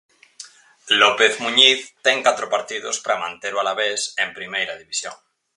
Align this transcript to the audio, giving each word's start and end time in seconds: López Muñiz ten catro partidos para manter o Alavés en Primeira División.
López 1.01 1.33
Muñiz 1.43 1.79
ten 2.05 2.17
catro 2.27 2.45
partidos 2.55 2.95
para 3.03 3.21
manter 3.25 3.51
o 3.53 3.59
Alavés 3.61 4.01
en 4.23 4.29
Primeira 4.37 4.73
División. 4.81 5.15